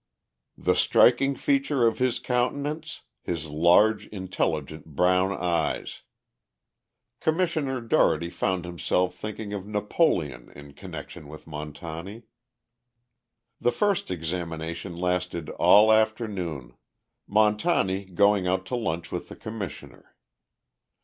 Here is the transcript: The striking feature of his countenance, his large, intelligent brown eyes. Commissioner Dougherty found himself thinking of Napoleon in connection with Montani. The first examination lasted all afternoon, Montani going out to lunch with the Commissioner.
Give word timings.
The 0.57 0.73
striking 0.75 1.35
feature 1.35 1.85
of 1.85 1.99
his 1.99 2.17
countenance, 2.17 3.03
his 3.21 3.49
large, 3.49 4.07
intelligent 4.07 4.95
brown 4.95 5.31
eyes. 5.31 6.01
Commissioner 7.19 7.81
Dougherty 7.81 8.31
found 8.31 8.65
himself 8.65 9.13
thinking 9.13 9.53
of 9.53 9.67
Napoleon 9.67 10.51
in 10.55 10.73
connection 10.73 11.27
with 11.27 11.45
Montani. 11.45 12.23
The 13.59 13.71
first 13.71 14.09
examination 14.09 14.95
lasted 14.97 15.51
all 15.51 15.93
afternoon, 15.93 16.73
Montani 17.29 18.05
going 18.05 18.47
out 18.47 18.65
to 18.65 18.75
lunch 18.75 19.11
with 19.11 19.29
the 19.29 19.35
Commissioner. 19.35 20.15